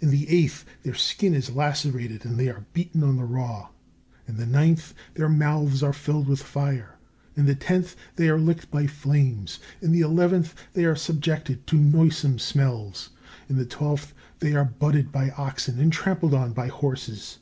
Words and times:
In 0.00 0.08
the 0.08 0.26
eighth, 0.30 0.64
their 0.84 0.94
skin 0.94 1.34
is 1.34 1.50
lacerated 1.50 2.24
and 2.24 2.38
they 2.40 2.48
are 2.48 2.64
beaten 2.72 3.02
on 3.02 3.18
the 3.18 3.26
raw. 3.26 3.68
In 4.26 4.38
the 4.38 4.46
ninth, 4.46 4.94
their 5.12 5.28
mouths 5.28 5.82
are 5.82 5.92
filled 5.92 6.28
with 6.28 6.40
fire. 6.42 6.96
In 7.36 7.44
the 7.44 7.54
tenth, 7.54 7.94
they 8.14 8.30
are 8.30 8.38
licked 8.38 8.70
by 8.70 8.86
flames. 8.86 9.58
In 9.82 9.92
the 9.92 10.00
eleventh, 10.00 10.54
they 10.72 10.86
are 10.86 10.96
subjected 10.96 11.66
to 11.66 11.76
noisome 11.76 12.38
smells. 12.38 13.10
In 13.50 13.56
the 13.56 13.66
twelfth, 13.66 14.14
they 14.38 14.54
are 14.54 14.64
butted 14.64 15.12
by 15.12 15.28
oxen 15.32 15.78
and 15.78 15.92
trampled 15.92 16.32
on 16.32 16.54
by 16.54 16.68
horses. 16.68 17.40